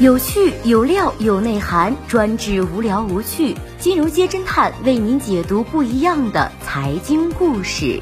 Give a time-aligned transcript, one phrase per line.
[0.00, 3.56] 有趣有料有内涵，专治无聊无趣。
[3.80, 8.00] 金融街侦探为您解读不一样的财经故事。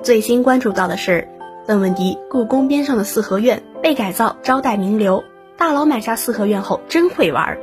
[0.00, 1.26] 最新关注到的是，
[1.66, 5.24] 邓文迪故宫边上的四合院被改造招待名流，
[5.56, 7.58] 大佬买下四合院后真会玩。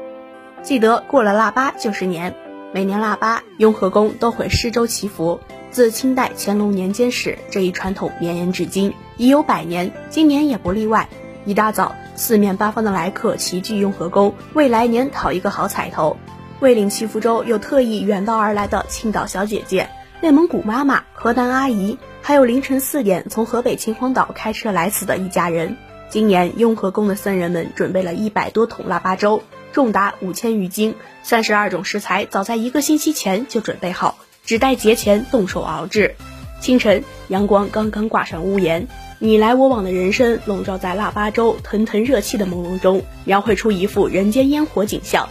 [0.62, 2.36] 记得过了腊八就是年，
[2.76, 5.40] 每年腊八雍和宫都会施粥祈福，
[5.72, 11.08] 自清代乾隆年间始，这一传统绵延至今已有百年，今年也不例外。
[11.46, 16.18] 一大早，四面八方的来客齐聚雍和宫，为来年讨一个好彩头。
[16.60, 19.88] 为领祈福粥，又特意远道而来的青岛小姐姐、
[20.20, 21.98] 内蒙古妈妈、河南阿姨。
[22.22, 25.78] 还有凌晨四点从河北秦皇岛开车来此的一家人。
[26.10, 29.42] 今年雍和宫的僧人们准备了一百多桶腊八粥，
[29.76, 36.16] 重达五千余斤，三十二种食材早在一个星期前就准备好，只待节前动手熬制。
[36.62, 38.88] 清晨，阳光刚刚挂上屋檐，
[39.20, 45.28] 你来我往的人生笼罩在腊八粥腾腾热气的朦胧中，描绘出一幅人间烟火景象。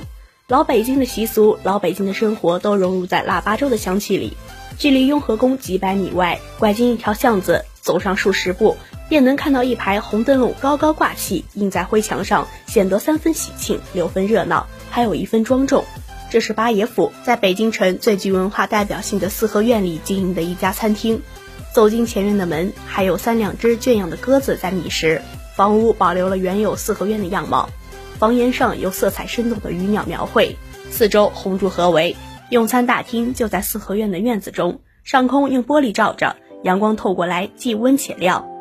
[0.47, 4.36] 老北京的习俗，老北京的生活都融入在腊八粥的香气里。
[4.77, 8.77] 距离雍和宫几百米外，拐进一条巷子，走上数十步，
[9.08, 15.84] 便能看到一排红灯笼高高挂起，映在灰墙上，显得三分喜庆，六分热闹，还有一分庄重。
[16.30, 21.22] 这是八爷府在北京城最具文化代表性的四合院里经营的一家餐厅。
[21.72, 25.22] 走进前院的门，还有三两只圈养的鸽子在觅食。
[25.55, 27.68] 房屋保留了原有四合院的样貌，
[28.18, 30.56] 房檐上有色彩生动的鱼鸟描绘，
[30.91, 32.16] 四周红柱合围。
[32.50, 38.53] 用餐大厅就在四合院的院子中，上空用玻璃罩着，阳光透过来既温且亮。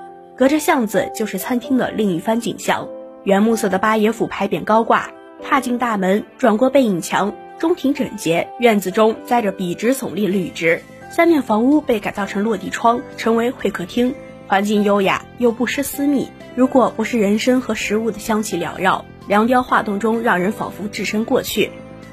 [0.43, 2.89] 隔着巷子就是餐厅的另一番景象，
[3.23, 5.09] 原木色的八爷府牌匾高挂。
[5.41, 10.81] 踏进大门，转过背影墙，中庭整洁，院子中栽着笔直耸立绿植。
[11.09, 16.27] 三面房屋被改造成落地窗，成为会客厅，环境优雅又不失私密。
[16.55, 21.71] 如果不是人参和食物的香气缭绕，凉雕画栋中让人仿佛置身过去。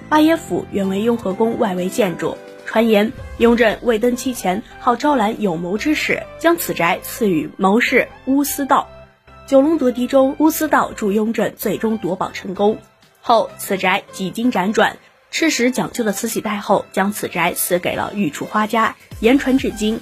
[0.08, 2.36] 八爷府原为雍和宫外围建筑，
[2.70, 8.88] 传言雍正未登基前好招揽有谋之士，将此宅赐予谋士乌思道。
[9.48, 12.78] 九龙夺嫡中，乌思道助雍正最终夺宝成功。
[13.20, 14.98] 后此宅几经辗转，
[15.32, 20.00] 吃食讲究的慈禧太后将此宅赐给了御厨花家，言传至今。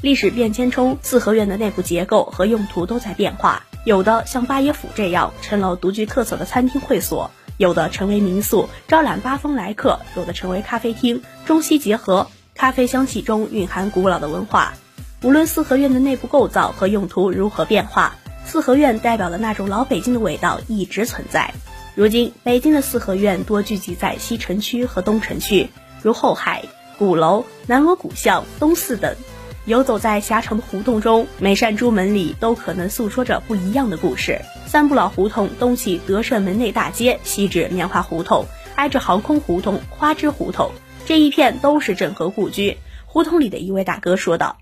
[0.00, 7.30] 历史变迁中，四合院的内部结构和用途都在变化，有的像八爷府这样成了独具特色的餐厅会所。
[7.56, 14.74] 有的成为民宿，招揽八方来客；有的成为咖啡厅，中西结合，咖啡香气中蕴含古老的文化。
[15.22, 21.54] 无论四合院的内部构造和用途如何变化，四合院代表的那种老北京的味道一直存在。
[21.94, 25.70] 如今，北京的四合院多聚集在西城区和东城区，
[26.02, 26.64] 如后海、
[26.98, 29.16] 鼓楼、南锣鼓巷、东四等。
[29.66, 34.40] 游走在狭长的胡同中，每扇朱门里都可能诉说着不一样的故事。
[34.64, 38.46] 三不老胡同东起德胜门内大街，西至棉花胡同，
[38.76, 40.70] 挨着航空胡同、花枝胡同，
[41.04, 42.76] 这一片都是郑和故居。
[43.06, 44.58] 胡同里的一位大哥说道：“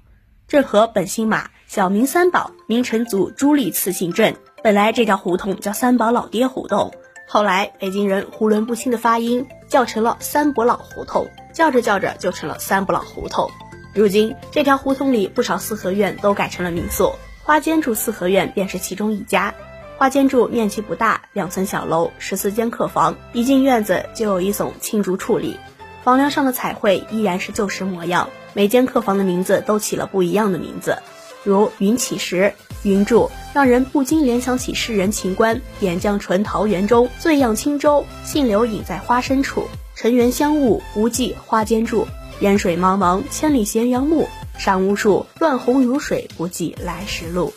[0.49, 4.35] 郑和本姓马，小名三宝，明成祖朱棣赐姓郑。
[4.63, 6.95] 本来这条胡同叫三宝老爹胡同，
[7.29, 13.51] 后来北京人囫囵不清的发音，叫成了三伯老胡同，叫着叫着就成了三不老胡同。”
[13.95, 17.13] 如今，这条胡同里不少四合院都改成了民宿，
[17.45, 19.55] 花间住四合院便是其中一家。
[19.97, 25.57] 花间住面积不大，两层小楼，十四间客房，一进院子就有一耸青竹矗立，
[26.03, 28.29] 房梁上的彩绘依然是旧时模样。
[28.53, 30.99] 每间客房的名字都起了不一样的名字，
[31.45, 32.53] 如云起时、
[32.83, 42.09] 云柱，让人不禁联想起诗人秦观“点将唇桃源中，醉漾轻舟，信流隐在花深处，尘缘香雾无际花间住。”
[42.41, 44.29] 烟水茫茫，千里咸阳暮。
[44.57, 47.53] 山无数，乱红如水，不计来时路。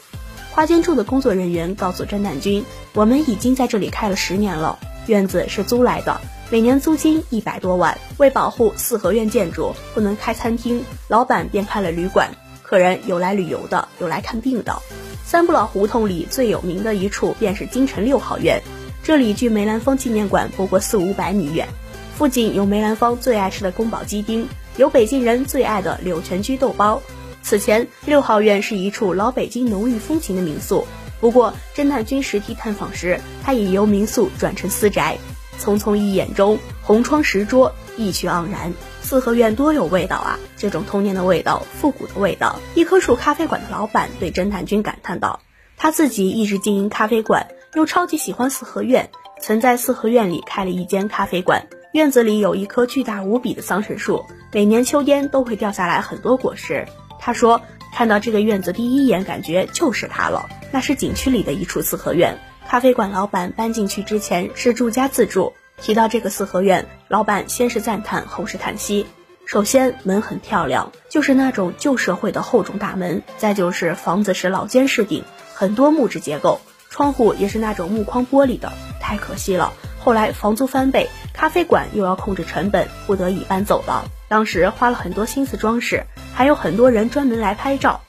[0.52, 7.96] 花间处的工作人员告诉侦探君：“我们已经在这里开了十年了，院子是租来的，每年租金一百多万。
[8.18, 12.32] 为保护四合院建筑，不能开餐厅，老板便开了旅馆。
[12.64, 14.82] 客人有来旅游的，有来看病的。
[15.24, 18.60] 三不老胡同里最有名的一处便是京城六号院，
[19.04, 21.68] 这里距梅兰芳纪念馆不过四五百米远，
[22.16, 24.48] 附近有梅兰芳最爱吃的宫保鸡丁。”
[24.78, 27.02] 有北京人最爱的柳泉居豆包。
[27.42, 30.86] 此前，六号院是一处老北京浓郁风情的民宿。
[31.20, 35.18] 不过，侦探君实地探访时，它已由民宿转成私宅。
[35.60, 38.72] 匆匆一眼中，红窗石桌，意趣盎然。
[39.02, 40.38] 四合院多有味道啊！
[40.58, 42.60] 这种童年的味道，复古的味道。
[42.76, 45.40] 一棵树咖啡馆的老板对侦探君感叹道
[45.78, 49.10] ：“他自己一直经营咖啡馆，又超级喜欢四合院，
[49.42, 51.66] 曾在四合院里开了一间咖啡馆。”
[51.98, 56.88] 院子里有一棵巨大无比的桑葚树，每年秋天都会掉下来很多果实。
[57.20, 57.60] 他说，
[57.92, 62.38] 看到这个院子第一眼感觉就是它了，那是景区里的一处四合院。
[62.68, 65.54] 咖啡馆老板搬进去之前是住家自住。
[65.82, 69.08] 提到这个四合院，老板先是赞叹，后是叹息。
[69.48, 76.62] 首先，门很漂亮，就是那种旧社会的厚重大门；再就是房子是老尖式顶，很多木质结构，
[76.92, 78.72] 窗户也是那种木框玻璃的。
[79.02, 79.74] 太可惜了，
[80.08, 84.06] 后来房租翻倍，咖啡馆又要控制成本，不得已搬走了。
[84.30, 88.00] 当时花了很多心思装饰，还有很多人专门来拍照。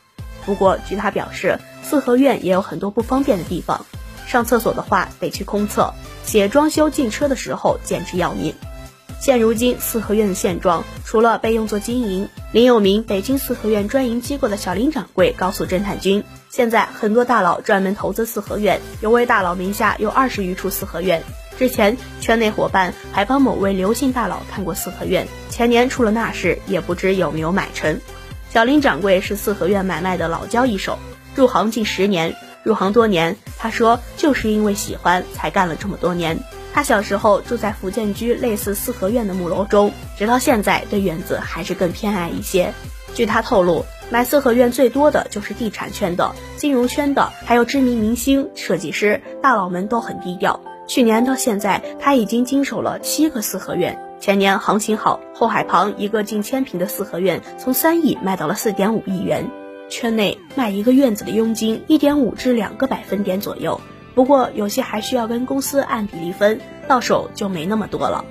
[0.47, 3.85] 不过，据他表示，四合院也有很多不方便的地方，
[4.29, 5.93] 上厕所的话得去空厕。
[6.23, 8.55] 写装修进车的时候简直要命。
[9.19, 21.21] 现如今四合院的现状，除了被用作经营，林有名北京四合院专营机构的小林掌柜告诉侦探君，现在很多大佬专门投资四合院，有位大佬名下有二十余处四合院。
[21.59, 28.01] 之前圈内伙伴还帮某位刘姓大佬看过四合院，前年出了那事，也不知有没有买成。
[28.49, 30.99] 小林掌柜是四合院买卖的老交易手，
[31.35, 32.37] 入行近十年。
[32.65, 36.39] 入行多年，他说就是因为喜欢才干了这么多年。
[36.73, 42.73] 他小时候住在福建居类似四合院的木楼中，直到现在对院子还是更偏爱一些。
[43.15, 50.61] 据他透露，买四合院最多的就是地产圈的、金融圈的，还有知名明星、设计师大佬们都很低调。
[50.89, 54.03] 去年到现在，他已经经手了七个四合院。
[54.19, 59.49] 前年行情好，后海旁一个近千平的四合院从三亿卖到了四点五亿元。
[59.91, 63.81] 圈内卖一个院子的佣金一点五至两个百分点左右，
[64.15, 66.59] 不过有些还需要跟公司按比例分，
[66.89, 68.25] 到手就没那么多了。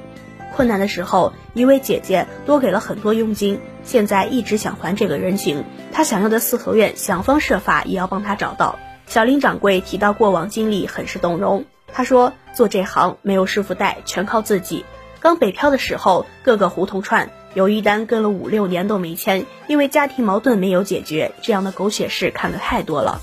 [0.56, 5.64] 困难的时候，一位姐姐多给了很多佣金，现在一直想还这个人情。
[5.92, 8.80] 她想要的四合院，想方设法也要帮她找到。
[9.06, 11.66] 小林掌柜提到过往经历，很是动容。
[11.98, 14.86] 他说：“做这行没有师傅带，全靠自己。
[15.20, 23.20] 刚北漂的时候，各个胡同串。”有一单跟了五六年都没签，因为家庭矛盾没有解决，这样的狗血事看得太多了。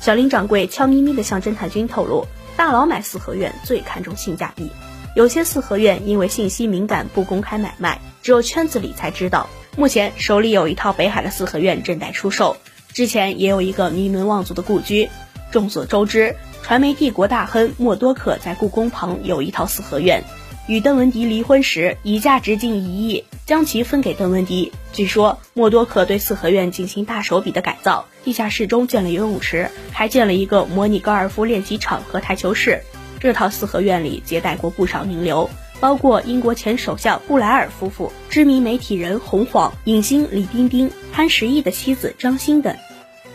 [0.00, 2.26] 小林掌柜悄咪咪地向侦探君透露，
[2.56, 4.72] 大佬买四合院最看重性价比，
[5.14, 9.48] 有些四合院因为信息敏感不公开买卖，只有圈子里才知道。
[9.76, 12.56] 目前手里有一套北海的四合院正在出售，
[12.92, 15.08] 之前也有一个名门望族的故居。
[15.52, 16.34] 众所周知，
[16.66, 20.24] 传媒帝国大亨默多克在故宫旁有一套四合院。
[20.66, 24.72] 与邓文迪离婚时，以价值近一亿将其分给邓文迪。
[24.92, 32.82] 据说默多克对四合院进行大手笔的改造，地下室中建了游泳池，还建了一个模拟高尔夫练习场和台球室。
[33.20, 35.48] 这套四合院里接待过不少名流，
[35.78, 42.76] 包括英国前首相布莱尔夫妇、知名媒体人洪晃、影星李冰冰、潘石屹的妻子张欣等。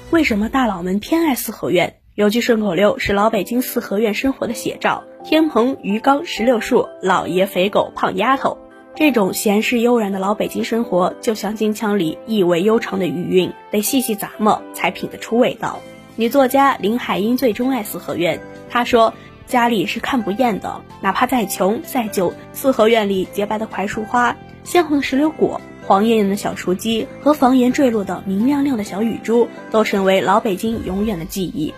[0.09, 1.95] 为什么大佬们偏爱四合院？
[2.21, 5.03] 有句顺口溜是老北京四合院生活的写照。
[5.23, 8.59] 天棚鱼缸石榴树，老爷肥狗胖丫头，
[8.93, 15.79] 这种闲适悠然的老北京生活，就像金腔里意味悠长的余韵，得细细咂摸才品得出味道。
[16.15, 18.39] 女作家林海音最钟爱四合院，
[18.69, 19.15] 她说
[19.47, 31.73] 家里是看不厌的，哪怕再穷再旧，四合院里洁白的槐树花、鲜红的石榴果、黄艳艳的小雏鸡和房檐坠落的明亮亮的小雨珠，都成为老北京永远的记忆。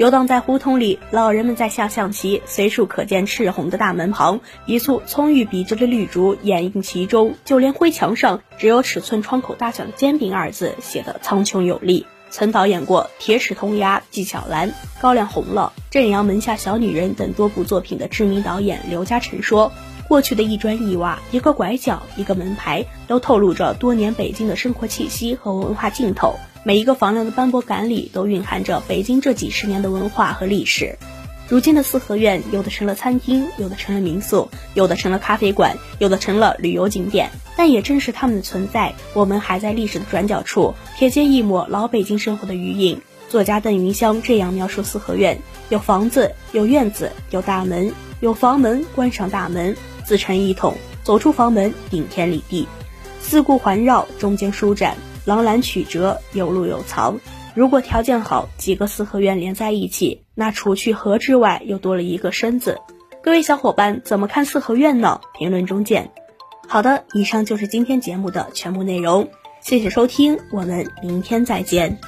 [0.00, 7.34] 游荡在胡同里，老人们在下象棋，随处可见赤红的大门旁，一簇葱郁笔直的绿竹掩映其中。
[7.44, 12.06] 就连灰墙上，只有尺寸窗口大小的“煎饼”二字写得苍穹有力。
[12.30, 14.70] 曾导演过《铁齿铜牙》《纪晓岚》
[15.02, 19.70] 《高粱红了》《镇阳门下小女人》等多部作品的知名导演刘嘉诚说
[20.10, 26.34] ：“过去的一砖一瓦，一个拐角，一个门牌，都透露着多年北京的生活气息和文化劲头。”
[26.66, 30.98] 每一个房梁的斑驳感里，都蕴含着北京这几十年的文化和历史。
[31.46, 37.30] 如今的四合院，有的成了餐厅，有的成了民宿，有的成了咖啡馆，有的成了旅游景点。
[37.56, 43.00] 但也正是他们的存在，我们还在历史的转角处瞥见一抹老北京生活的余影。
[43.28, 45.38] 作家邓云香这样描述四合院：
[45.68, 49.76] 有房子，有院子，有大门，有房门，关上大门，
[50.10, 50.74] 自成一统。
[51.04, 52.66] 走出房门，顶天立地，
[53.20, 54.96] 四顾环绕，中间舒展。
[55.24, 57.20] 廊栏曲折，有路有藏。
[57.54, 62.80] 如果条件好，几个四合院连在一起，那除去河之外，又多了一个身子。
[63.22, 65.20] 各位小伙伴，怎么看四合院呢？
[65.38, 66.10] 评论中见。
[66.66, 69.28] 好的，以上就是今天节目的全部内容，
[69.62, 72.00] 谢谢收听，我们明天再见。